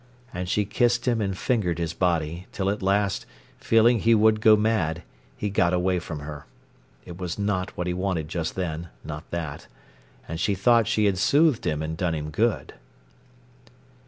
[0.33, 3.27] And she kissed him and fingered his body, till at last,
[3.59, 5.03] feeling he would go mad,
[5.37, 6.47] he got away from her.
[7.05, 9.67] It was not what he wanted just then—not that.
[10.27, 12.73] And she thought she had soothed him and done him good.